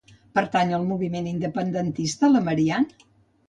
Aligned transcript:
Pertany 0.37 0.73
al 0.77 0.87
moviment 0.93 1.29
independentista 1.33 2.33
la 2.35 2.45
Marian? 2.51 2.93